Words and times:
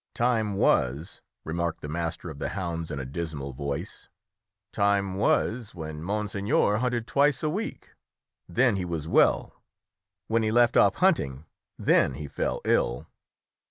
"Time 0.15 0.55
was," 0.55 1.21
remarked 1.43 1.81
the 1.81 1.87
master 1.87 2.31
of 2.31 2.39
the 2.39 2.49
hounds 2.49 2.89
in 2.89 2.99
a 2.99 3.05
dismal 3.05 3.53
voice 3.53 4.09
"time 4.73 5.13
was 5.13 5.75
when 5.75 6.01
monseigneur 6.01 6.77
hunted 6.77 7.05
twice 7.05 7.43
a 7.43 7.49
week; 7.51 7.91
then 8.49 8.77
he 8.77 8.83
was 8.83 9.07
well; 9.07 9.61
when 10.27 10.41
he 10.41 10.51
left 10.51 10.75
off 10.75 10.95
hunting, 10.95 11.45
then 11.77 12.15
he 12.15 12.27
fell 12.27 12.61
ill." 12.65 13.05